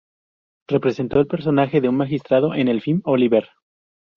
Representó 0.67 1.19
el 1.19 1.27
personaje 1.27 1.79
de 1.79 1.87
un 1.87 1.95
magistrado 1.95 2.55
en 2.55 2.69
el 2.69 2.81
film 2.81 3.01
"Oliver! 3.05 3.49